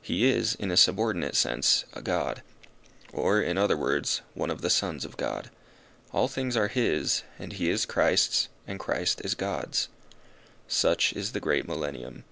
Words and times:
He 0.00 0.30
is, 0.30 0.54
in 0.54 0.70
a 0.70 0.76
subordinate 0.76 1.34
sense, 1.34 1.86
a 1.92 2.00
god; 2.00 2.42
or, 3.12 3.40
in 3.42 3.58
other 3.58 3.76
words, 3.76 4.20
one 4.32 4.48
of 4.48 4.60
the 4.62 4.70
sons 4.70 5.04
of 5.04 5.16
God. 5.16 5.50
All 6.12 6.28
things 6.28 6.56
are 6.56 6.68
his, 6.68 7.24
and 7.36 7.52
he 7.52 7.68
is 7.68 7.84
Christ's, 7.84 8.46
and 8.68 8.78
Christ 8.78 9.22
is 9.24 9.34
God's. 9.34 9.88
Such 10.68 11.14
is 11.14 11.32
the 11.32 11.40
great 11.40 11.66
Millennium. 11.66 12.22